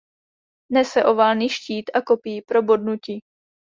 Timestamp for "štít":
1.49-1.89